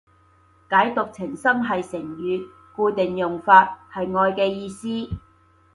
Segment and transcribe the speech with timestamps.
[0.67, 4.87] 舐犢情深係成語，固定用法，係愛嘅意思